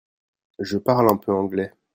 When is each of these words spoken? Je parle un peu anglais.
Je 0.57 0.79
parle 0.79 1.11
un 1.11 1.17
peu 1.17 1.31
anglais. 1.31 1.75